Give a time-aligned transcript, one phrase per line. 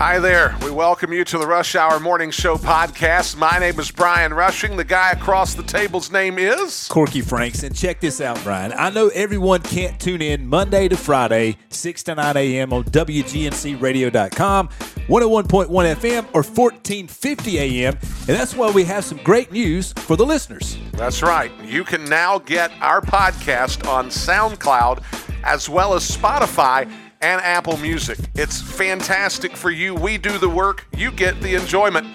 [0.00, 0.56] Hi there.
[0.64, 3.36] We welcome you to the Rush Hour Morning Show podcast.
[3.36, 4.78] My name is Brian Rushing.
[4.78, 7.64] The guy across the table's name is Corky Franks.
[7.64, 8.72] And check this out, Brian.
[8.72, 12.72] I know everyone can't tune in Monday to Friday, 6 to 9 a.m.
[12.72, 17.92] on WGNCradio.com, 101.1 FM, or 1450 a.m.
[18.00, 20.78] And that's why we have some great news for the listeners.
[20.92, 21.52] That's right.
[21.62, 25.02] You can now get our podcast on SoundCloud
[25.44, 26.90] as well as Spotify
[27.20, 28.18] and Apple Music.
[28.34, 29.94] It's fantastic for you.
[29.94, 32.06] We do the work, you get the enjoyment.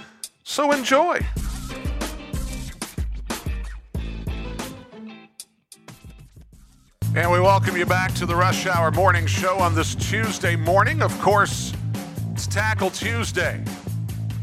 [0.44, 1.20] So enjoy.
[7.16, 11.02] And we welcome you back to the Rush Hour Morning Show on this Tuesday morning.
[11.02, 11.72] Of course,
[12.34, 13.64] it's Tackle Tuesday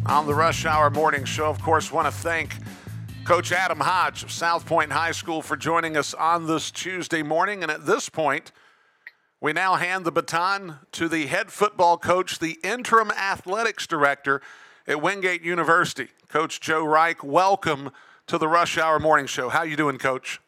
[0.07, 1.51] on the Rush Hour Morning Show.
[1.51, 2.57] Of course, want to thank
[3.25, 7.63] Coach Adam Hodge of South Point High School for joining us on this Tuesday morning.
[7.63, 8.53] And at this point,
[9.43, 14.41] we now hand the baton to the head football coach, the interim athletics director
[14.87, 17.25] at Wingate University, Coach Joe Reich.
[17.25, 17.91] Welcome
[18.29, 19.49] to the Rush Hour Morning Show.
[19.49, 20.41] How you doing, Coach?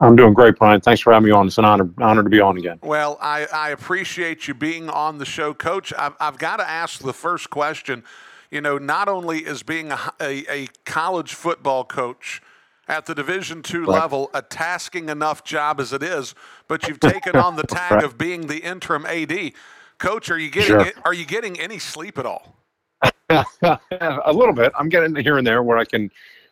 [0.00, 0.80] I'm doing great, Brian.
[0.80, 1.46] Thanks for having me on.
[1.46, 2.80] It's an honor, honor to be on again.
[2.82, 5.92] Well, I, I appreciate you being on the show, Coach.
[5.96, 8.02] I've, I've got to ask the first question.
[8.50, 12.42] You know, not only is being a, a, a college football coach–
[12.88, 14.00] at the Division two right.
[14.00, 16.34] level a tasking enough job as it is,
[16.68, 18.04] but you've taken on the tag right.
[18.04, 19.52] of being the interim AD.
[19.98, 20.92] Coach, are you getting sure.
[21.04, 22.56] are you getting any sleep at all?
[23.30, 24.72] a little bit.
[24.78, 26.10] I'm getting here and there where I can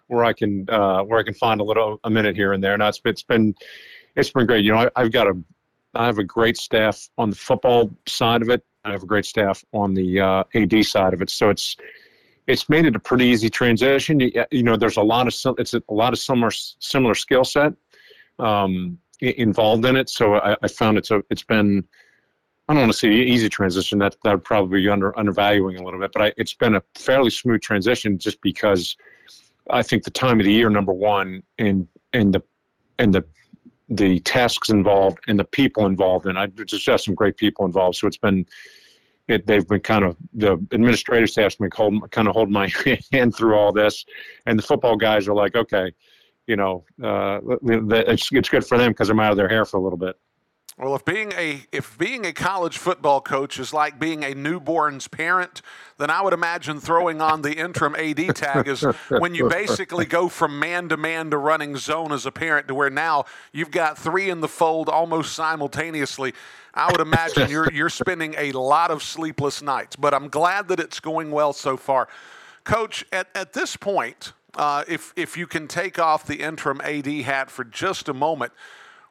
[0.09, 2.77] where I can uh, where I can find a little a minute here and there.
[2.77, 3.55] Now it's, it's been
[4.17, 4.65] it's been great.
[4.65, 5.37] You know, I, have got a
[5.95, 8.65] I have a great staff on the football side of it.
[8.85, 11.31] I have a great staff on the uh, AD side of it.
[11.31, 11.77] So it's
[12.47, 14.21] it's made it a pretty easy transition.
[14.21, 17.73] You, you know, there's a lot of it's a, lot of similar similar skill set
[18.39, 20.09] um, involved in it.
[20.11, 21.85] So I, I, found it's a it's been
[22.69, 23.99] I don't want to say easy transition.
[23.99, 26.83] That that would probably be under undervaluing a little bit, but I, it's been a
[26.95, 28.97] fairly smooth transition just because
[29.71, 32.43] I think the time of the year, number one, and and the
[32.99, 33.25] and the
[33.89, 37.97] the tasks involved and the people involved, and I just have some great people involved.
[37.97, 38.47] So it's been
[39.29, 42.71] it, they've been kind of the administrative staff's been hold, kind of holding my
[43.13, 44.05] hand through all this,
[44.47, 45.93] and the football guys are like, okay,
[46.47, 49.79] you know, uh, it's, it's good for them because I'm out of their hair for
[49.79, 50.17] a little bit.
[50.77, 55.07] Well, if being a if being a college football coach is like being a newborn's
[55.07, 55.63] parent,
[55.99, 60.29] then I would imagine throwing on the interim AD tag is when you basically go
[60.29, 63.97] from man to man to running zone as a parent to where now you've got
[63.97, 66.35] three in the fold almost simultaneously.
[66.75, 70.81] I would imagine you're you're spending a lot of sleepless nights, but I'm glad that
[70.81, 72.09] it's going well so far.
[72.65, 77.07] Coach, at, at this point, uh, if if you can take off the interim AD
[77.07, 78.53] hat for just a moment,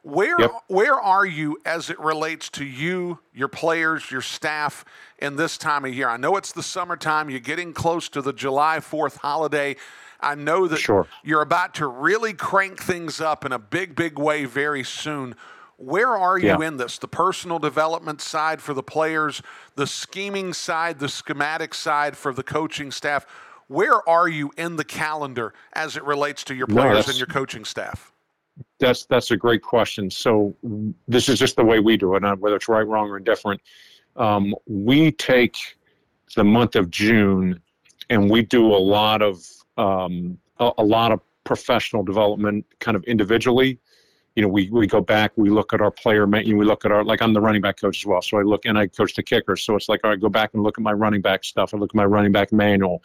[0.04, 0.52] where yep.
[0.68, 4.84] where are you as it relates to you, your players, your staff
[5.18, 6.08] in this time of year?
[6.08, 7.30] I know it's the summertime.
[7.30, 9.76] You're getting close to the July Fourth holiday.
[10.20, 11.06] I know that sure.
[11.22, 15.36] you're about to really crank things up in a big, big way very soon.
[15.78, 16.68] Where are you yeah.
[16.68, 16.98] in this?
[16.98, 19.42] The personal development side for the players,
[19.74, 23.26] the scheming side, the schematic side for the coaching staff.
[23.68, 27.26] Where are you in the calendar as it relates to your players no, and your
[27.26, 28.13] coaching staff?
[28.78, 30.10] That's that's a great question.
[30.10, 30.54] So
[31.08, 33.60] this is just the way we do it, whether it's right, wrong, or indifferent.
[34.16, 35.56] Um, we take
[36.36, 37.60] the month of June,
[38.10, 39.44] and we do a lot of
[39.76, 43.78] um, a, a, lot of professional development, kind of individually.
[44.36, 47.04] You know, we, we go back, we look at our player, we look at our
[47.04, 49.22] like I'm the running back coach as well, so I look and I coach the
[49.22, 49.62] kickers.
[49.62, 51.72] So it's like, all right, go back and look at my running back stuff.
[51.74, 53.02] I look at my running back manual.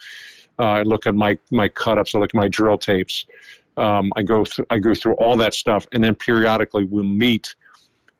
[0.58, 2.14] Uh, I look at my my cut ups.
[2.14, 3.26] I look at my drill tapes.
[3.80, 7.54] Um, I go through I go through all that stuff, and then periodically we'll meet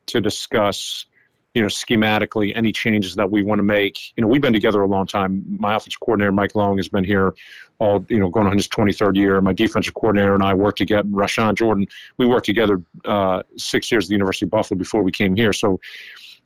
[0.07, 1.05] to discuss,
[1.53, 4.17] you know, schematically any changes that we want to make.
[4.17, 5.45] You know, we've been together a long time.
[5.47, 7.33] My offensive coordinator Mike Long has been here
[7.79, 9.39] all you know going on his 23rd year.
[9.39, 11.07] My defensive coordinator and I worked together.
[11.09, 11.85] Rashawn Jordan,
[12.17, 15.53] we worked together uh, six years at the University of Buffalo before we came here.
[15.53, 15.79] So,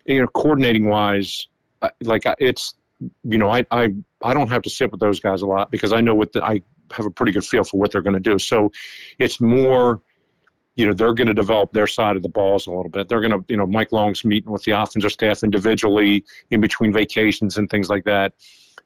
[0.05, 1.47] you know, coordinating wise,
[2.01, 2.75] like it's
[3.23, 5.93] you know, I, I I don't have to sit with those guys a lot because
[5.93, 8.19] I know what the, I have a pretty good feel for what they're going to
[8.19, 8.37] do.
[8.39, 8.71] So
[9.19, 10.01] it's more,
[10.75, 13.07] you know, they're going to develop their side of the balls a little bit.
[13.07, 16.91] They're going to, you know, Mike Long's meeting with the offensive staff individually in between
[16.93, 18.33] vacations and things like that.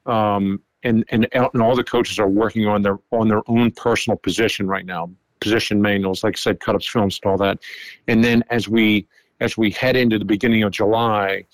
[0.05, 4.17] Um, and, and and all the coaches are working on their on their own personal
[4.17, 5.11] position right now,
[5.41, 7.59] position manuals, like I said, cut ups, films, and all that.
[8.07, 9.07] And then as we
[9.41, 11.45] as we head into the beginning of July,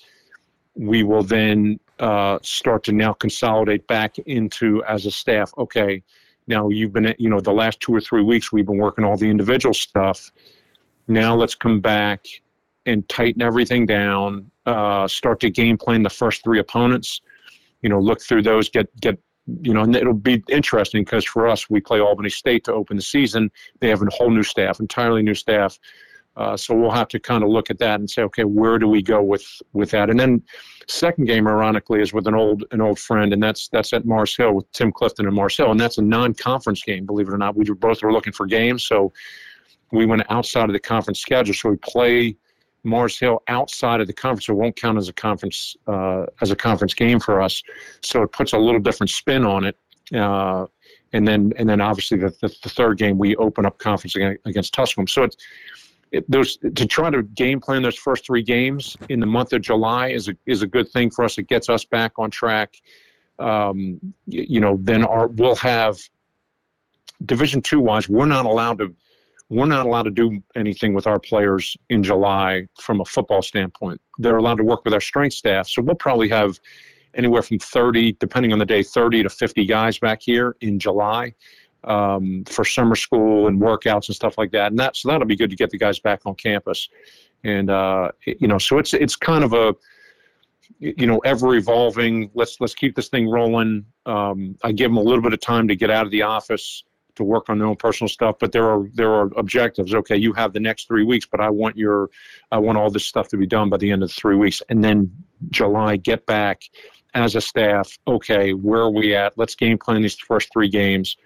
[0.74, 5.52] we will then uh, start to now consolidate back into as a staff.
[5.58, 6.02] Okay,
[6.46, 9.16] now you've been, you know, the last two or three weeks we've been working all
[9.16, 10.30] the individual stuff.
[11.08, 12.26] Now let's come back
[12.86, 14.50] and tighten everything down.
[14.64, 17.20] Uh, start to game plan the first three opponents.
[17.82, 19.18] you know, look through those, get get
[19.62, 22.96] you know, and it'll be interesting because for us, we play Albany State to open
[22.96, 23.50] the season.
[23.80, 25.78] They have a whole new staff, entirely new staff.
[26.36, 28.88] Uh, so we'll have to kind of look at that and say, okay, where do
[28.88, 30.10] we go with with that?
[30.10, 30.42] And then
[30.86, 34.36] second game, ironically, is with an old an old friend, and that's that's at Mars
[34.36, 37.06] Hill with Tim Clifton and Mars Hill, and that's a non-conference game.
[37.06, 39.12] Believe it or not, we both were looking for games, so
[39.92, 41.54] we went outside of the conference schedule.
[41.54, 42.36] So we play
[42.84, 44.46] Mars Hill outside of the conference.
[44.46, 47.62] So It won't count as a conference uh, as a conference game for us.
[48.02, 49.78] So it puts a little different spin on it.
[50.14, 50.66] Uh,
[51.12, 54.72] and then and then obviously the, the, the, third game we open up conference against
[54.72, 55.08] Tusculum.
[55.08, 55.42] So it's it,
[56.28, 60.08] those to try to game plan those first three games in the month of July
[60.08, 61.38] is a is a good thing for us.
[61.38, 62.76] It gets us back on track.
[63.38, 65.98] Um, you, know, then our we'll have
[67.24, 68.08] Division two wise.
[68.08, 68.94] We're not allowed to
[69.48, 74.00] we're not allowed to do anything with our players in July from a football standpoint.
[74.18, 75.68] They're allowed to work with our strength staff.
[75.68, 76.58] So we'll probably have
[77.14, 81.32] anywhere from 30, depending on the day, 30 to 50 guys back here in July
[81.86, 84.68] um, for summer school and workouts and stuff like that.
[84.72, 86.88] And that so that'll be good to get the guys back on campus.
[87.44, 89.74] And uh, you know, so it's it's kind of a
[90.78, 92.30] you know ever evolving.
[92.34, 93.86] Let's let's keep this thing rolling.
[94.04, 96.82] Um, I give them a little bit of time to get out of the office
[97.16, 100.32] to work on their own personal stuff but there are there are objectives okay you
[100.32, 102.10] have the next three weeks but i want your
[102.52, 104.62] i want all this stuff to be done by the end of the three weeks
[104.68, 105.10] and then
[105.50, 106.62] july get back
[107.14, 111.16] as a staff okay where are we at let's game plan these first three games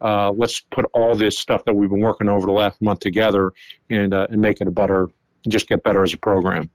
[0.00, 3.52] uh, let's put all this stuff that we've been working over the last month together
[3.90, 5.08] and uh, and make it a better,
[5.48, 6.70] just get better as a program.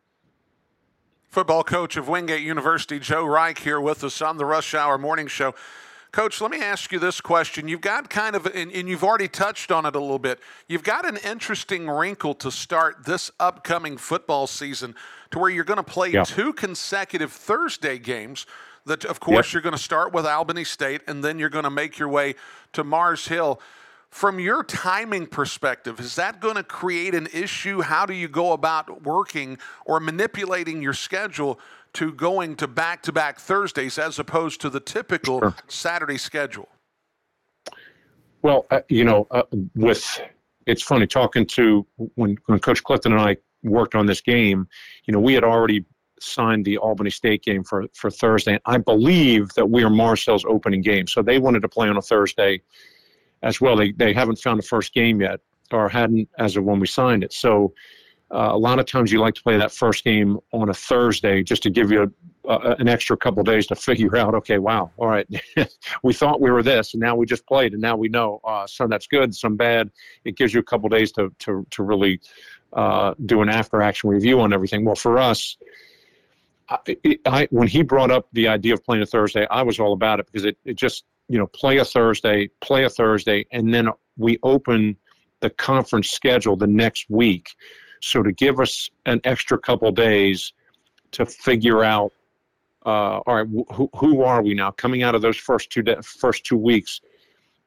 [1.29, 5.27] Football coach of Wingate University, Joe Reich, here with us on the Rush Hour Morning
[5.27, 5.55] Show.
[6.11, 7.69] Coach, let me ask you this question.
[7.69, 10.83] You've got kind of, and, and, you've already touched on it a little bit, you've
[10.83, 14.93] got an interesting wrinkle to start this upcoming football season
[15.29, 16.25] to where you're going to play yeah.
[16.25, 18.45] two consecutive Thursday games
[18.85, 19.53] that, of course, yep.
[19.53, 22.35] you're going to start with Albany State and then you're going to make your way
[22.73, 23.59] to Mars Hill.
[24.09, 27.81] From your timing perspective, is that going to create an issue?
[27.81, 31.59] How do you go about working or manipulating your schedule
[31.93, 35.55] to going to back to back Thursdays as opposed to the typical sure.
[35.67, 36.67] Saturday schedule?
[38.41, 39.43] Well, uh, you know, uh,
[39.75, 40.21] with
[40.65, 41.85] it's funny talking to
[42.15, 44.67] when, when Coach Clifton and I worked on this game,
[45.05, 45.85] you know, we had already
[46.21, 48.59] signed the Albany State game for, for Thursday.
[48.65, 51.07] I believe that we are Mars Hill's opening game.
[51.07, 52.61] So they wanted to play on a Thursday
[53.43, 53.75] as well.
[53.75, 55.39] They, they haven't found the first game yet
[55.71, 57.33] or hadn't as of when we signed it.
[57.33, 57.73] So
[58.33, 61.43] uh, a lot of times you like to play that first game on a Thursday
[61.43, 62.13] just to give you
[62.45, 65.27] a, a, an extra couple days to figure out, okay, wow, all right,
[66.03, 68.65] we thought we were this, and now we just played, and now we know uh,
[68.65, 69.91] some that's good, some bad.
[70.23, 72.21] It gives you a couple days to, to, to really
[72.73, 74.85] uh, do an after action review on everything.
[74.85, 75.57] Well, for us,
[77.25, 80.19] I, when he brought up the idea of playing a Thursday, I was all about
[80.19, 83.89] it because it, it just, you know, play a Thursday, play a Thursday, and then
[84.17, 84.95] we open
[85.41, 87.49] the conference schedule the next week.
[88.01, 90.53] So to give us an extra couple days
[91.11, 92.13] to figure out,
[92.85, 94.71] uh, all right, who, who are we now?
[94.71, 97.01] Coming out of those first two de- first two weeks,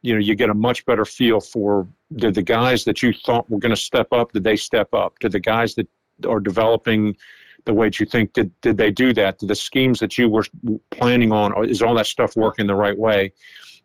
[0.03, 1.87] you know, you get a much better feel for
[2.17, 5.19] did the guys that you thought were going to step up, did they step up?
[5.19, 5.89] Did the guys that
[6.29, 7.17] are developing
[7.65, 9.39] the way that you think did did they do that?
[9.39, 10.45] Did the schemes that you were
[10.91, 13.33] planning on is all that stuff working the right way?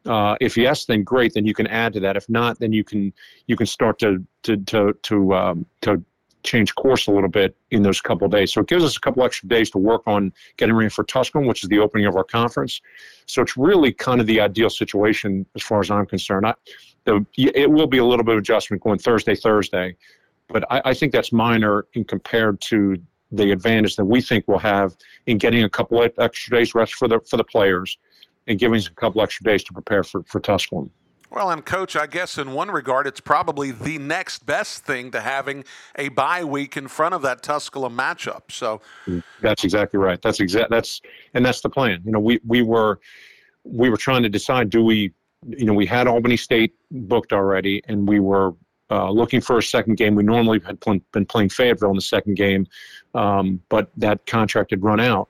[0.06, 2.16] Uh, if yes then great then you can add to that.
[2.16, 3.14] If not then you can
[3.48, 6.04] you can start to to to to, um, to
[6.44, 8.54] change course a little bit in those couple days.
[8.54, 11.48] So it gives us a couple extra days to work on getting ready for tusculum
[11.48, 12.82] which is the opening of our conference.
[13.26, 16.46] So it's really kind of the ideal situation as far as i'm concerned.
[16.46, 16.54] I,
[17.06, 19.96] the, it will be a little bit of adjustment going thursday thursday
[20.50, 22.98] but I, I, think that's minor in compared to
[23.32, 24.96] the advantage that we think we'll have
[25.28, 27.98] in getting a couple of extra days rest for the for the players
[28.48, 30.90] and giving us a couple extra days to prepare for, for Tusculum.
[31.32, 35.22] Well, and coach, I guess in one regard, it's probably the next best thing to
[35.22, 35.64] having
[35.96, 38.52] a bye week in front of that Tusculum matchup.
[38.52, 38.82] So
[39.40, 40.20] that's exactly right.
[40.22, 40.72] That's exact.
[40.72, 41.02] That's
[41.36, 42.02] and that's the plan.
[42.04, 43.00] You know, we we were
[43.64, 45.14] we were trying to decide: do we,
[45.46, 48.56] you know, we had Albany State booked already, and we were
[48.90, 50.16] uh, looking for a second game.
[50.16, 52.66] We normally had pl- been playing Fayetteville in the second game,
[53.16, 55.30] um, but that contract had run out.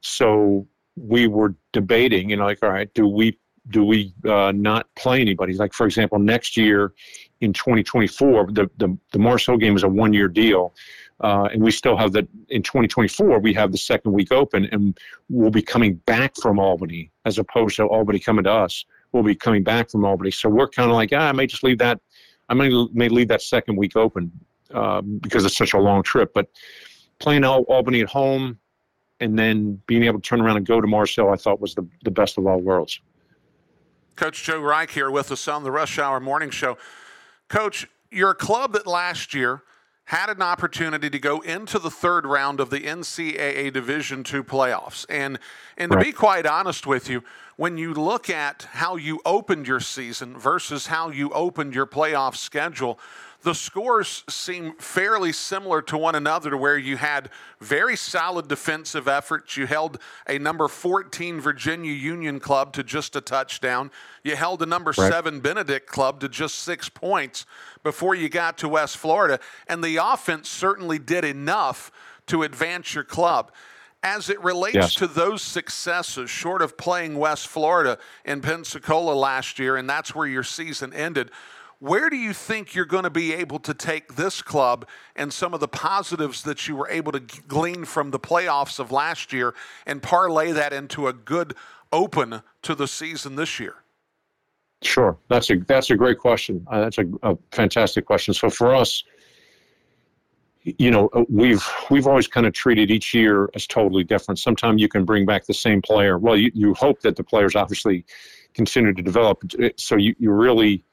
[0.00, 4.86] So we were debating, you know, like, all right, do we do we uh, not
[4.94, 5.54] play anybody?
[5.54, 6.92] Like, for example, next year
[7.40, 10.74] in 2024, the the, the Mars Hill game is a one year deal.
[11.20, 14.98] Uh, and we still have that in 2024 we have the second week open and
[15.30, 19.34] we'll be coming back from albany as opposed to albany coming to us we'll be
[19.34, 21.98] coming back from albany so we're kind of like ah, i may just leave that
[22.48, 24.30] I may, may leave that second week open
[24.72, 26.32] uh, because it's such a long trip.
[26.34, 26.48] But
[27.18, 28.58] playing Al- Albany at home,
[29.20, 31.74] and then being able to turn around and go to Mars Hill, I thought was
[31.74, 33.00] the, the best of all worlds.
[34.14, 36.78] Coach Joe Reich here with us on the Rush Hour Morning Show.
[37.48, 39.62] Coach, you're a club that last year
[40.06, 45.04] had an opportunity to go into the third round of the NCAA Division II playoffs.
[45.10, 45.38] And
[45.76, 46.06] and to right.
[46.06, 47.24] be quite honest with you,
[47.56, 52.36] when you look at how you opened your season versus how you opened your playoff
[52.36, 53.00] schedule,
[53.46, 59.06] the scores seem fairly similar to one another to where you had very solid defensive
[59.06, 59.56] efforts.
[59.56, 63.92] You held a number 14 Virginia Union club to just a touchdown.
[64.24, 65.12] You held a number right.
[65.12, 67.46] 7 Benedict club to just 6 points
[67.84, 69.38] before you got to West Florida,
[69.68, 71.92] and the offense certainly did enough
[72.26, 73.52] to advance your club.
[74.02, 74.94] As it relates yes.
[74.96, 80.26] to those successes, short of playing West Florida in Pensacola last year, and that's where
[80.26, 81.30] your season ended,
[81.78, 85.52] where do you think you're going to be able to take this club and some
[85.52, 89.54] of the positives that you were able to glean from the playoffs of last year
[89.84, 91.54] and parlay that into a good
[91.92, 93.76] open to the season this year?
[94.82, 96.66] Sure, that's a that's a great question.
[96.70, 98.34] Uh, that's a, a fantastic question.
[98.34, 99.02] So for us,
[100.64, 104.38] you know, uh, we've we've always kind of treated each year as totally different.
[104.38, 106.18] Sometimes you can bring back the same player.
[106.18, 108.04] Well, you, you hope that the players obviously
[108.54, 109.42] continue to develop.
[109.76, 110.84] So you, you really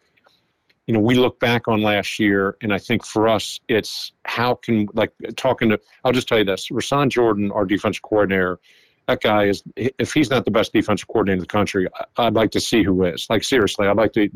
[0.88, 4.56] you know, we look back on last year, and I think for us, it's how
[4.56, 5.80] can like talking to.
[6.04, 8.60] I'll just tell you this: Rashawn Jordan, our defensive coordinator,
[9.08, 9.64] that guy is.
[9.78, 11.88] If he's not the best defensive coordinator in the country,
[12.18, 13.28] I'd like to see who is.
[13.30, 14.30] Like seriously, I'd like to.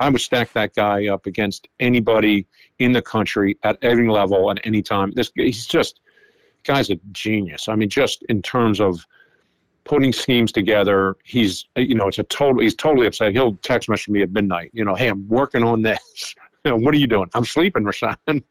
[0.00, 2.46] I would stack that guy up against anybody
[2.80, 5.12] in the country at any level at any time.
[5.12, 6.00] This he's just
[6.64, 7.68] guy's a genius.
[7.68, 9.06] I mean, just in terms of
[9.90, 11.16] putting schemes together.
[11.24, 13.32] He's, you know, it's a total, he's totally upset.
[13.32, 16.34] He'll text message me at midnight, you know, hey, I'm working on this.
[16.62, 17.30] You know, what are you doing?
[17.32, 18.18] I'm sleeping, Rashawn.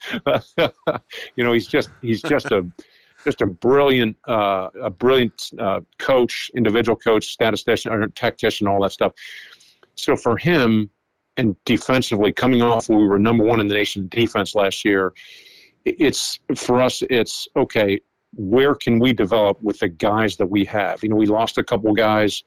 [1.36, 2.66] you know, he's just, he's just a,
[3.24, 8.94] just a brilliant, uh, a brilliant uh, coach, individual coach, statistician, or tactician, all that
[8.94, 9.12] stuff.
[9.94, 10.90] So for him,
[11.38, 15.14] and defensively, coming off, we were number one in the nation defense last year.
[15.86, 17.04] It's for us.
[17.12, 18.00] It's okay
[18.36, 21.04] where can we develop with the guys that we have?
[21.04, 22.44] You know, we lost a couple guys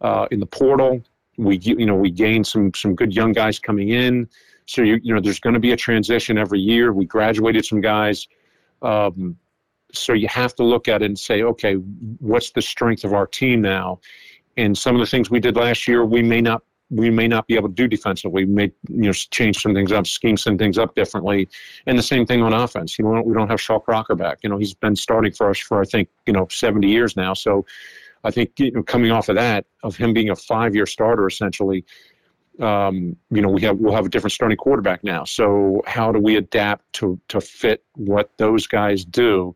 [0.00, 1.02] uh, in the portal.
[1.36, 4.28] We you know we gained some some good young guys coming in.
[4.66, 6.92] So you you know there's going to be a transition every year.
[6.92, 8.28] We graduated some guys.
[8.82, 9.36] Um,
[9.92, 13.26] so you have to look at it and say, okay, what's the strength of our
[13.26, 14.00] team now?
[14.56, 17.46] And some of the things we did last year, we may not we may not
[17.46, 18.44] be able to do defensively.
[18.44, 21.48] We may you know change some things up, scheme some things up differently,
[21.86, 22.98] and the same thing on offense.
[22.98, 24.38] You know, we don't have Shaw Crocker back.
[24.42, 27.34] You know, he's been starting for us for I think you know 70 years now.
[27.34, 27.64] So
[28.22, 31.84] I think you know, coming off of that, of him being a five-year starter essentially,
[32.60, 35.24] um, you know, we have we'll have a different starting quarterback now.
[35.24, 39.54] So how do we adapt to to fit what those guys do?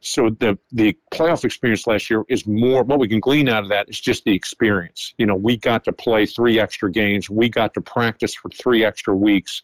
[0.00, 3.68] So the the playoff experience last year is more what we can glean out of
[3.70, 5.14] that is just the experience.
[5.18, 7.28] You know we got to play three extra games.
[7.28, 9.62] We got to practice for three extra weeks.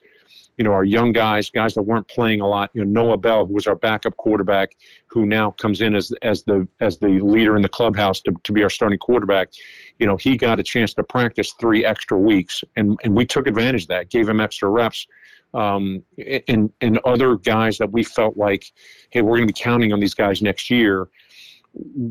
[0.57, 3.47] You know our young guys guys that weren't playing a lot you know noah bell
[3.47, 4.73] who was our backup quarterback
[5.07, 8.53] who now comes in as as the as the leader in the clubhouse to, to
[8.53, 9.49] be our starting quarterback
[9.99, 12.63] you know he got a chance to practice three extra weeks.
[12.77, 15.07] And and we took advantage of that gave him extra reps
[15.55, 16.03] um,
[16.49, 18.73] and and other guys that we felt like,
[19.11, 21.09] hey, we're going to be counting on these guys next year.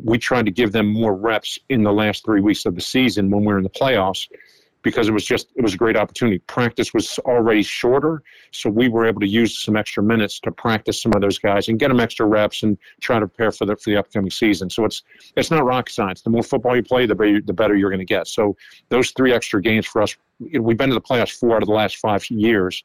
[0.03, 3.29] We tried to give them more reps in the last three weeks of the season
[3.29, 4.27] when we were in the playoffs,
[4.81, 6.39] because it was just it was a great opportunity.
[6.39, 11.01] Practice was already shorter, so we were able to use some extra minutes to practice
[11.01, 13.75] some of those guys and get them extra reps and try to prepare for the
[13.75, 14.69] for the upcoming season.
[14.69, 15.03] So it's
[15.35, 16.21] it's not rocket science.
[16.21, 18.27] The more football you play, the better the better you're going to get.
[18.27, 18.55] So
[18.89, 21.73] those three extra games for us, we've been to the playoffs four out of the
[21.73, 22.83] last five years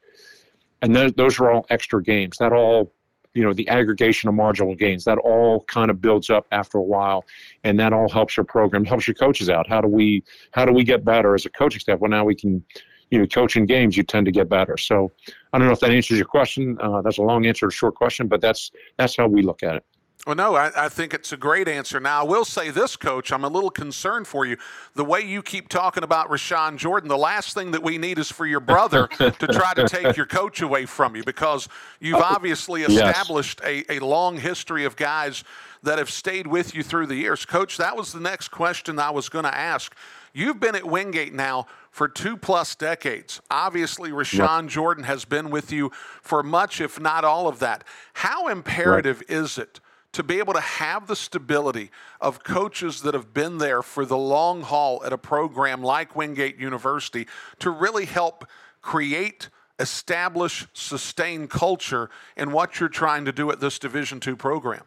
[0.81, 2.37] and those, those are all extra games.
[2.37, 2.93] That all,
[3.33, 6.83] you know, the aggregation of marginal gains, that all kind of builds up after a
[6.83, 7.25] while,
[7.63, 9.67] and that all helps your program, helps your coaches out.
[9.67, 11.99] How do we, how do we get better as a coaching staff?
[11.99, 12.63] Well, now we can,
[13.11, 14.77] you know, coaching games, you tend to get better.
[14.77, 15.11] So
[15.51, 16.77] I don't know if that answers your question.
[16.79, 19.63] Uh, that's a long answer to a short question, but that's that's how we look
[19.63, 19.85] at it.
[20.27, 21.97] Well, no, I, I, think it's a great answer.
[21.97, 24.57] Now, I will say this, Coach, I'm a little concerned for you.
[24.93, 28.29] The way you keep talking about Rashawn Jordan, the last thing that we need is
[28.29, 31.69] for your brother to try to take your coach away from you because
[32.01, 33.85] you've oh, obviously established yes.
[33.87, 35.45] a, a long history of guys
[35.83, 37.45] that have stayed with you through the years.
[37.45, 39.95] Coach, that was the next question I was going to ask.
[40.33, 43.41] You've been at Wingate now for two plus decades.
[43.49, 44.71] Obviously, Rashawn yep.
[44.71, 47.85] Jordan has been with you for much, if not all of that.
[48.13, 49.37] How imperative right.
[49.37, 49.79] is it?
[50.13, 54.17] To be able to have the stability of coaches that have been there for the
[54.17, 57.27] long haul at a program like Wingate University
[57.59, 58.45] to really help
[58.81, 64.83] create establish sustain culture in what you're trying to do at this division 2 program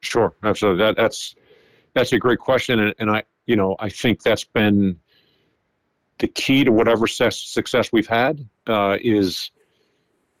[0.00, 0.84] Sure, absolutely.
[0.84, 1.34] That, that's
[1.94, 4.98] that's a great question, and, and I you know I think that's been
[6.18, 9.50] the key to whatever success we've had uh, is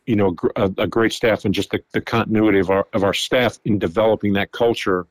[0.08, 3.12] you know a, a, great staff and just the, the continuity of our of our
[3.12, 5.06] staff in developing that culture.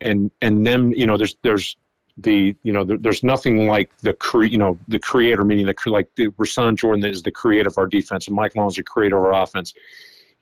[0.00, 1.76] And and then you know there's there's
[2.18, 5.74] the you know there, there's nothing like the cre- you know the creator meaning the
[5.86, 8.84] like the Rashawn Jordan is the creator of our defense and Mike Long is the
[8.84, 9.74] creator of our offense.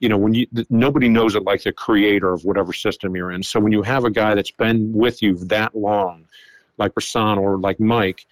[0.00, 3.42] You know when you nobody knows it like the creator of whatever system you're in.
[3.42, 6.26] So when you have a guy that's been with you that long
[6.76, 8.26] like Rashawn or like Mike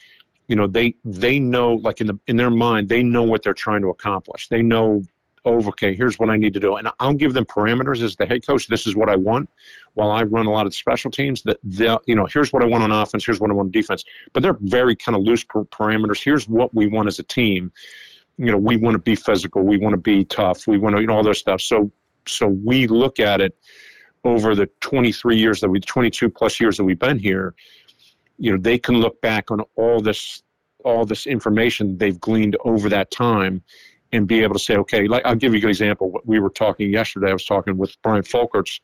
[0.48, 3.54] you know they they know like in the in their mind they know what they're
[3.54, 4.48] trying to accomplish.
[4.48, 5.02] They know
[5.44, 6.76] oh, okay, here's what I need to do.
[6.76, 8.68] And I'll give them parameters as the head coach.
[8.68, 9.48] This is what I want.
[9.94, 11.58] While I run a lot of special teams, that
[12.06, 14.04] you know, here's what I want on offense, here's what I want on defense.
[14.32, 16.22] But they're very kind of loose parameters.
[16.22, 17.72] Here's what we want as a team.
[18.36, 21.00] You know, we want to be physical, we want to be tough, we want to,
[21.02, 21.60] you know, all those stuff.
[21.60, 21.90] So,
[22.26, 23.56] so we look at it
[24.24, 27.54] over the 23 years that we, 22 plus years that we've been here.
[28.38, 30.42] You know, they can look back on all this,
[30.84, 33.62] all this information they've gleaned over that time
[34.12, 36.10] and be able to say, okay, like I'll give you a good example.
[36.10, 37.30] What we were talking yesterday.
[37.30, 38.80] I was talking with Brian Folkerts,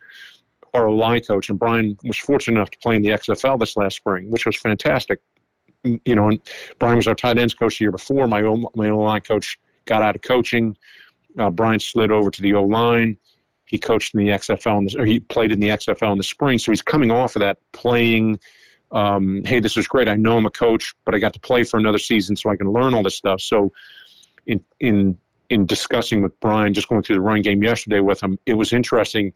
[0.75, 3.97] our line coach, and Brian was fortunate enough to play in the XFL this last
[3.97, 5.21] spring, which was fantastic.
[5.83, 6.40] You know, and
[6.78, 8.26] Brian was our tight ends coach the year before.
[8.26, 10.76] My own my own line coach got out of coaching.
[11.38, 13.16] Uh, Brian slid over to the O line.
[13.66, 16.25] He coached in the XFL, in the, or he played in the XFL in the
[16.25, 16.59] spring.
[16.59, 18.38] So he's coming off of that playing.
[18.92, 20.09] Um, hey, this is great.
[20.09, 22.56] I know I'm a coach, but I got to play for another season, so I
[22.56, 23.40] can learn all this stuff.
[23.40, 23.73] So
[24.47, 28.38] in in in discussing with Brian, just going through the run game yesterday with him,
[28.47, 29.33] it was interesting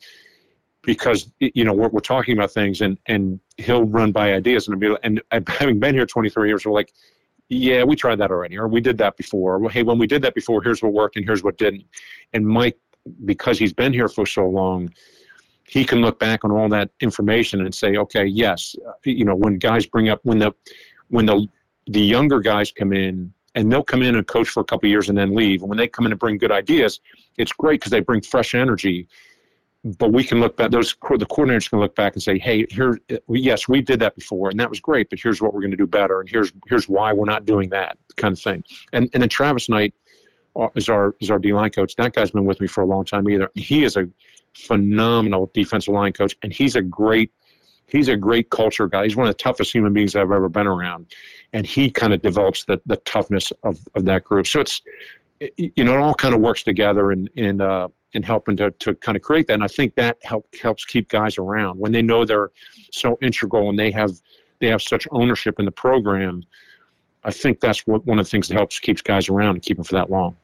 [0.83, 4.81] because you know we're, we're talking about things and and he'll run by ideas and
[4.81, 6.93] be and having been here 23 years, we're like,
[7.49, 9.69] yeah, we tried that already, or we did that before.
[9.71, 11.85] Hey, when we did that before, here's what worked and here's what didn't.
[12.33, 12.79] And Mike,
[13.25, 14.91] because he's been here for so long,
[15.67, 18.75] he can look back on all that information and say, okay, yes,
[19.05, 20.53] you know, when guys bring up when the
[21.09, 21.47] when the
[21.87, 25.09] the younger guys come in and they'll come in and coach for a couple years
[25.09, 25.63] and then leave.
[25.63, 27.01] And when they come in and bring good ideas,
[27.37, 29.09] it's great because they bring fresh energy.
[29.83, 33.01] But we can look back; those the coordinators can look back and say, "Hey, here,
[33.29, 35.09] yes, we did that before, and that was great.
[35.09, 37.71] But here's what we're going to do better, and here's here's why we're not doing
[37.71, 39.95] that kind of thing." And and then Travis Knight
[40.55, 41.97] uh, is our is our D line coach.
[41.97, 43.27] That guy's been with me for a long time.
[43.31, 44.07] Either he is a
[44.55, 47.33] phenomenal defensive line coach, and he's a great
[47.91, 49.05] he's a great culture guy.
[49.05, 51.07] He's one of the toughest human beings I've ever been around
[51.53, 54.47] and he kind of develops the, the toughness of, of that group.
[54.47, 54.83] So it's
[55.57, 58.95] you know it all kind of works together in in uh, in helping to, to
[58.97, 59.55] kind of create that.
[59.55, 62.51] And I think that help helps keep guys around when they know they're
[62.93, 64.11] so integral and they have
[64.61, 66.43] they have such ownership in the program.
[67.25, 69.77] I think that's what one of the things that helps keeps guys around and keep
[69.77, 70.37] them for that long.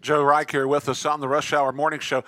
[0.00, 2.24] Joe Reich here with us on the Rush Hour Morning Show.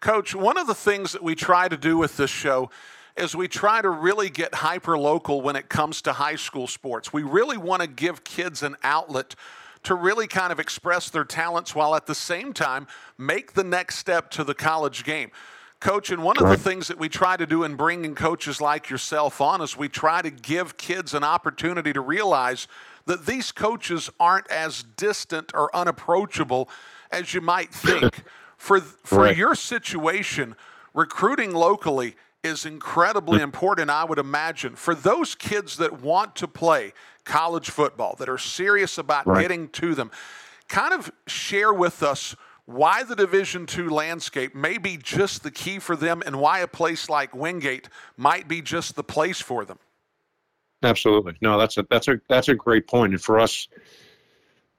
[0.00, 2.70] Coach, one of the things that we try to do with this show
[3.16, 7.12] as we try to really get hyper local when it comes to high school sports.
[7.12, 9.34] We really want to give kids an outlet
[9.84, 13.96] to really kind of express their talents while at the same time make the next
[13.96, 15.30] step to the college game.
[15.80, 18.90] Coach, and one of the things that we try to do in bringing coaches like
[18.90, 22.68] yourself on is we try to give kids an opportunity to realize
[23.06, 26.68] that these coaches aren't as distant or unapproachable
[27.10, 28.22] as you might think.
[28.60, 29.36] for for right.
[29.36, 30.54] your situation,
[30.92, 36.92] recruiting locally, is incredibly important, I would imagine, for those kids that want to play
[37.24, 39.42] college football, that are serious about right.
[39.42, 40.10] getting to them.
[40.68, 45.78] Kind of share with us why the Division II landscape may be just the key
[45.78, 49.78] for them and why a place like Wingate might be just the place for them.
[50.82, 51.34] Absolutely.
[51.42, 53.12] No, that's a that's a that's a great point.
[53.12, 53.68] And for us,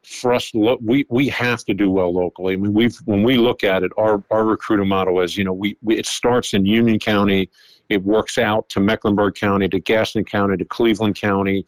[0.03, 2.53] for us, we we have to do well locally.
[2.53, 5.53] I mean, we've when we look at it, our our recruiting model is, you know,
[5.53, 7.49] we, we it starts in Union County,
[7.89, 11.65] it works out to Mecklenburg County, to Gaston County, to Cleveland County,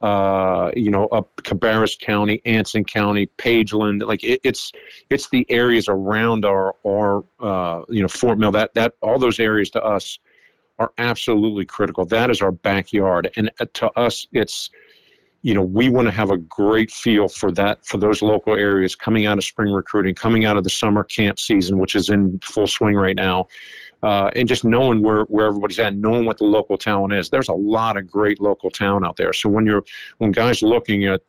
[0.00, 4.06] uh, you know, up Cabarrus County, Anson County, Pageland.
[4.06, 4.70] Like it, it's
[5.10, 8.52] it's the areas around our our uh, you know Fort Mill.
[8.52, 10.18] That that all those areas to us
[10.78, 12.04] are absolutely critical.
[12.04, 14.70] That is our backyard, and uh, to us, it's
[15.44, 18.96] you know, we want to have a great feel for that, for those local areas
[18.96, 22.40] coming out of spring recruiting, coming out of the summer camp season, which is in
[22.42, 23.46] full swing right now.
[24.02, 27.28] Uh, and just knowing where, where everybody's at, knowing what the local talent is.
[27.28, 29.34] There's a lot of great local talent out there.
[29.34, 29.84] So when you're,
[30.16, 31.20] when guys are looking at,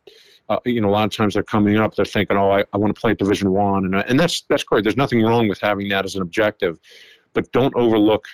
[0.48, 2.78] uh, you know, a lot of times they're coming up, they're thinking, oh, I, I
[2.78, 4.84] want to play at Division One, and and that's that's great.
[4.84, 6.78] There's nothing wrong with having that as an objective,
[7.34, 8.26] but don't overlook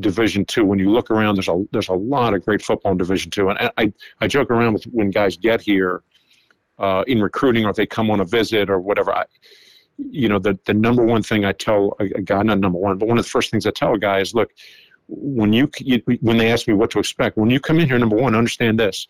[0.00, 0.64] Division Two.
[0.64, 3.48] When you look around, there's a there's a lot of great football in Division Two,
[3.48, 6.02] and I I joke around with when guys get here
[6.78, 9.12] uh, in recruiting or if they come on a visit or whatever.
[9.14, 9.24] I,
[9.98, 13.08] you know, the the number one thing I tell a, guy, not number one, but
[13.08, 14.50] one of the first things I tell a guy is, look,
[15.08, 17.98] when you, you when they ask me what to expect, when you come in here,
[17.98, 19.06] number one, understand this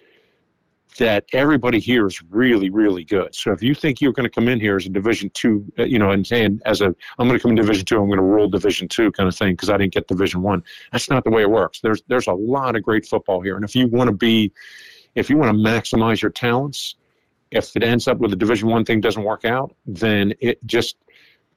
[0.97, 3.35] that everybody here is really, really good.
[3.35, 5.85] So if you think you're going to come in here as a Division two, uh,
[5.85, 8.19] you know, and saying as a I'm going to come in Division two, I'm going
[8.19, 10.63] to rule Division two kind of thing because I didn't get Division one.
[10.93, 11.81] That's not the way it works.
[11.81, 14.53] There's there's a lot of great football here, and if you want to be,
[15.15, 16.97] if you want to maximize your talents,
[17.51, 20.97] if it ends up with the Division one thing doesn't work out, then it just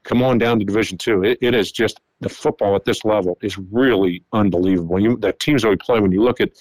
[0.03, 1.23] come on down to Division two.
[1.23, 4.99] It, it is just the football at this level is really unbelievable.
[4.99, 6.51] You, the teams that we play, when you look at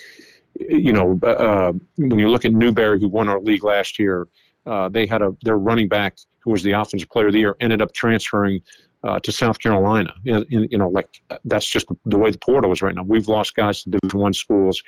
[0.54, 4.28] you know, uh, when you look at Newberry, who won our league last year,
[4.66, 7.56] uh, they had a their running back who was the offensive player of the year
[7.60, 8.60] ended up transferring
[9.04, 10.12] uh, to South Carolina.
[10.24, 13.02] You know, like that's just the way the portal is right now.
[13.02, 14.82] We've lost guys to Division One schools.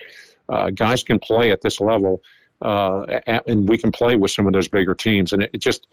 [0.48, 2.20] Uh, guys can play at this level,
[2.62, 5.32] uh, at, and we can play with some of those bigger teams.
[5.32, 5.86] And it, it just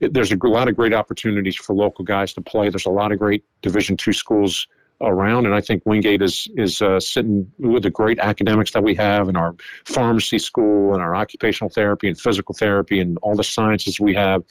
[0.00, 2.68] it, there's a lot of great opportunities for local guys to play.
[2.68, 4.68] There's a lot of great Division Two schools
[5.02, 5.46] around.
[5.46, 9.28] And I think Wingate is is uh, sitting with the great academics that we have
[9.28, 14.00] in our pharmacy school and our occupational therapy and physical therapy and all the sciences
[14.00, 14.42] we have.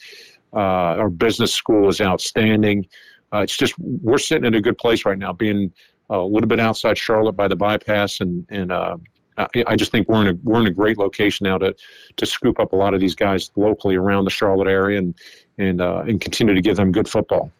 [0.54, 2.86] Uh, our business school is outstanding.
[3.32, 5.72] Uh, it's just we're sitting in a good place right now, being
[6.10, 8.96] a little bit outside Charlotte by the bypass, and and uh,
[9.38, 11.74] I, just think we're in a we're in a great location now to
[12.16, 15.14] to scoop up a lot of these guys locally around the Charlotte area and
[15.58, 17.50] and uh, and continue to give them good football.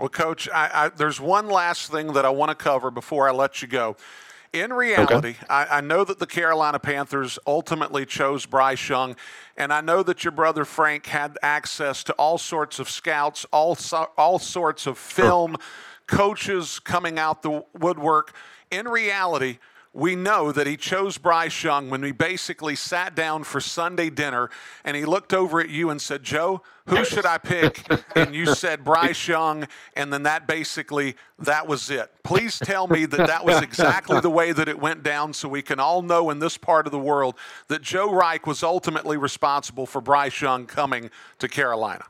[0.00, 3.32] Well, Coach, I, I, there's one last thing that I want to cover before I
[3.32, 3.96] let you go.
[4.50, 5.36] In reality, okay.
[5.50, 9.14] I, I, know that the Carolina Panthers ultimately chose Bryce Young,
[9.58, 13.76] and I know that your brother Frank had access to all sorts of scouts, all,
[14.16, 16.18] all sorts of film, sure.
[16.18, 18.34] coaches coming out the woodwork.
[18.70, 19.58] In reality,
[19.92, 24.48] we know that he chose Bryce Young when we basically sat down for Sunday dinner
[24.84, 27.84] and he looked over at you and said, Joe, who should I pick?
[28.14, 32.10] And you said Bryce Young, and then that basically, that was it.
[32.22, 35.62] Please tell me that that was exactly the way that it went down so we
[35.62, 37.34] can all know in this part of the world
[37.68, 42.04] that Joe Reich was ultimately responsible for Bryce Young coming to Carolina.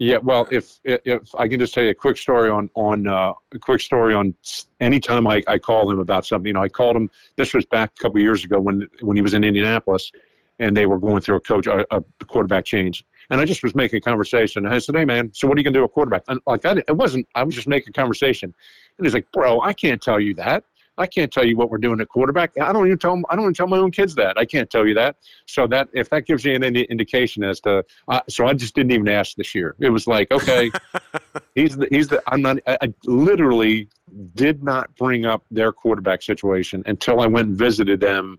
[0.00, 3.34] Yeah, well, if if I can just tell you a quick story on on uh,
[3.52, 4.34] a quick story on
[4.80, 6.46] anytime I, I call him about something.
[6.46, 7.10] You know, I called him.
[7.36, 10.10] This was back a couple years ago when when he was in Indianapolis,
[10.58, 13.04] and they were going through a coach a, a quarterback change.
[13.28, 14.64] And I just was making a conversation.
[14.64, 16.64] And I said, "Hey, man, so what are you gonna do a quarterback?" And like
[16.64, 17.28] I, it wasn't.
[17.34, 18.54] I was just making a conversation.
[18.96, 20.64] And he's like, "Bro, I can't tell you that."
[21.00, 22.52] I can't tell you what we're doing at quarterback.
[22.60, 24.38] I don't even tell them, I don't even tell my own kids that.
[24.38, 25.16] I can't tell you that.
[25.46, 28.92] So that if that gives you any indication as to, uh, so I just didn't
[28.92, 29.74] even ask this year.
[29.80, 30.70] It was like, okay,
[31.54, 33.88] he's the, he's the, I'm not, I, I literally
[34.34, 38.38] did not bring up their quarterback situation until I went and visited them.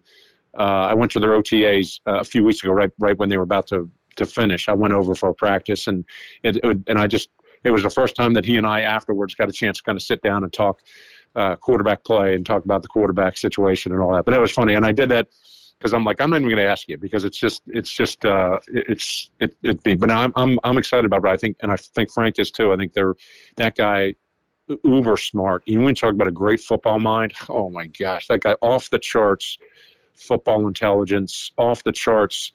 [0.58, 3.38] Uh, I went to their OTAs uh, a few weeks ago, right, right when they
[3.38, 4.70] were about to, to finish.
[4.70, 6.06] I went over for a practice and
[6.44, 7.30] it, it and I just,
[7.64, 9.96] it was the first time that he and I afterwards got a chance to kind
[9.96, 10.82] of sit down and talk
[11.36, 14.26] uh, quarterback play and talk about the quarterback situation and all that.
[14.26, 15.28] But that was funny, and I did that
[15.80, 18.26] because I'm like I'm not even going to ask you because it's just it's just
[18.26, 19.96] uh, it's it it be.
[19.96, 21.30] But now I'm I'm I'm excited about it.
[21.30, 22.72] I think and I think Frank is too.
[22.74, 23.16] I think they're
[23.58, 24.16] that guy
[24.84, 25.64] uber smart.
[25.66, 27.34] You want to talk about a great football mind?
[27.50, 29.58] Oh my gosh, that guy off the charts,
[30.16, 32.52] football intelligence, off the charts,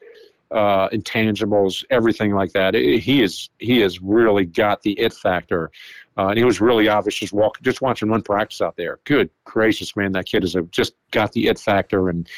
[0.51, 2.75] uh, intangibles, everything like that.
[2.75, 5.71] It, he is he has really got the it factor.
[6.18, 9.00] Uh, and he was really obvious just walking, just watching one practice out there.
[9.05, 12.09] Good gracious, man, that kid has just got the it factor.
[12.09, 12.29] And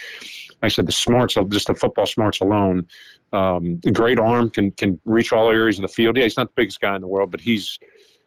[0.63, 2.87] like I said the smarts of just the football smarts alone.
[3.33, 6.17] Um, great arm can can reach all areas of the field.
[6.17, 7.79] Yeah, he's not the biggest guy in the world, but he's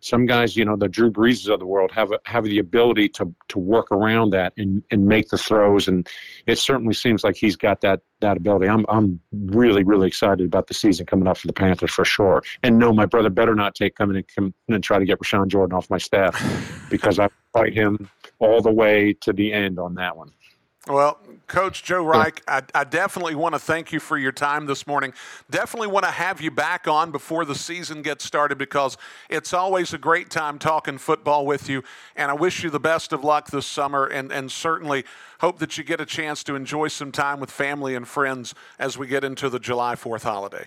[0.01, 3.33] some guys, you know, the Drew Breeses of the world have have the ability to
[3.49, 6.07] to work around that and, and make the throws, and
[6.47, 8.67] it certainly seems like he's got that that ability.
[8.67, 12.43] I'm I'm really really excited about the season coming up for the Panthers for sure.
[12.63, 15.47] And no, my brother better not take coming and come and try to get Rashawn
[15.47, 16.35] Jordan off my staff
[16.89, 18.09] because I fight him
[18.39, 20.31] all the way to the end on that one.
[20.87, 24.87] Well, Coach Joe Reich, I, I, definitely want to thank you for your time this
[24.87, 25.13] morning.
[25.51, 28.97] Definitely want to have you back on before the season gets started because
[29.29, 31.83] it's always a great time talking football with you.
[32.15, 35.05] And I wish you the best of luck this summer and, and certainly
[35.39, 38.97] hope that you get a chance to enjoy some time with family and friends as
[38.97, 40.65] we get into the July 4th holiday.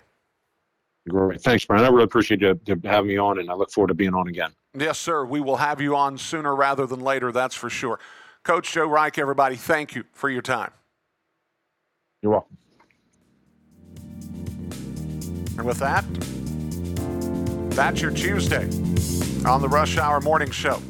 [1.09, 1.40] Great.
[1.40, 1.85] Thanks, Brian.
[1.85, 4.53] I really appreciate you having me on, and I look forward to being on again.
[4.79, 5.24] Yes, sir.
[5.24, 7.98] We will have you on sooner rather than later, that's for sure.
[8.45, 10.71] Coach Joe Reich, everybody, thank you for your time.
[12.21, 12.59] You're welcome.
[15.57, 16.05] And with that,
[17.75, 18.65] that's your Tuesday
[19.47, 20.83] on the Rush Hour Morning Show.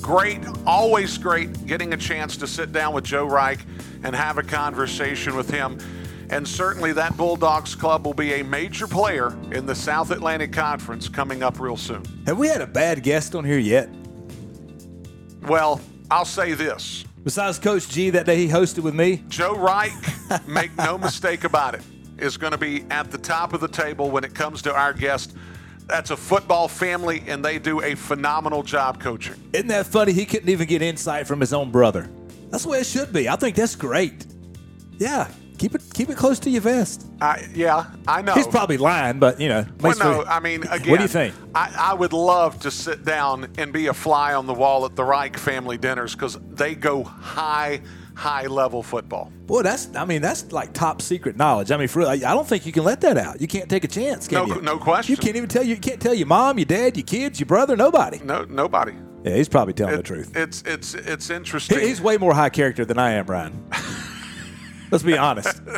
[0.00, 3.64] Great, always great getting a chance to sit down with Joe Reich
[4.04, 5.78] and have a conversation with him.
[6.30, 11.08] And certainly that Bulldogs club will be a major player in the South Atlantic Conference
[11.08, 12.04] coming up real soon.
[12.26, 13.90] Have we had a bad guest on here yet?
[15.42, 15.80] Well,
[16.12, 19.92] I'll say this Besides Coach G that day he hosted with me, Joe Reich,
[20.46, 21.80] make no mistake about it,
[22.18, 24.92] is going to be at the top of the table when it comes to our
[24.92, 25.34] guest.
[25.86, 29.36] That's a football family, and they do a phenomenal job coaching.
[29.54, 30.12] isn't that funny?
[30.12, 32.10] He couldn't even get insight from his own brother.
[32.50, 33.30] That's the way it should be.
[33.30, 34.26] I think that's great.
[34.98, 37.06] Yeah, keep it keep it close to your vest.
[37.20, 38.34] I, yeah, I know.
[38.34, 39.64] He's probably lying, but you know.
[39.80, 41.34] Well, no, I mean, again, what do you think?
[41.54, 44.96] I, I would love to sit down and be a fly on the wall at
[44.96, 47.80] the Reich family dinners because they go high,
[48.14, 49.32] high level football.
[49.46, 51.70] Boy, that's I mean that's like top secret knowledge.
[51.70, 53.40] I mean, for real, I I don't think you can let that out.
[53.40, 54.62] You can't take a chance, can No- you?
[54.62, 55.12] no question.
[55.12, 57.76] You can't even tell you can't tell your mom, your dad, your kids, your brother,
[57.76, 58.18] nobody.
[58.24, 58.92] No, nobody.
[59.24, 60.36] Yeah, he's probably telling the truth.
[60.36, 61.78] It's it's it's interesting.
[61.78, 63.64] He- He's way more high character than I am, Ryan.
[64.92, 65.60] Let's be honest.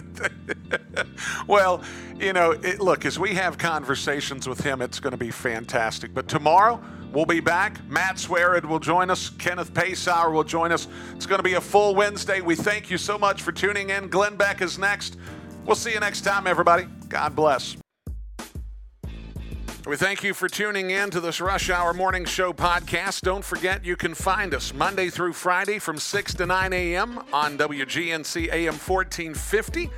[1.47, 1.83] Well,
[2.19, 6.15] you know, it, look, as we have conversations with him, it's going to be fantastic.
[6.15, 7.85] But tomorrow, we'll be back.
[7.89, 9.29] Matt Swearid will join us.
[9.31, 10.89] Kenneth Paysauer will join us.
[11.15, 12.41] It's going to be a full Wednesday.
[12.41, 14.09] We thank you so much for tuning in.
[14.09, 15.17] Glenn Beck is next.
[15.67, 16.87] We'll see you next time, everybody.
[17.09, 17.77] God bless.
[19.87, 23.21] We thank you for tuning in to this Rush Hour Morning Show podcast.
[23.21, 27.19] Don't forget you can find us Monday through Friday from 6 to 9 a.m.
[27.35, 29.91] on WGNC AM 1450.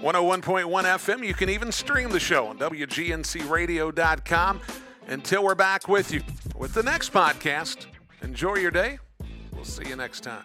[0.00, 1.26] 101.1 FM.
[1.26, 4.60] You can even stream the show on WGNCradio.com.
[5.08, 6.22] Until we're back with you
[6.56, 7.84] with the next podcast,
[8.22, 8.98] enjoy your day.
[9.52, 10.44] We'll see you next time.